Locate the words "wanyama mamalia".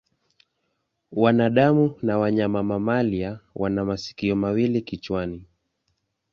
2.17-3.39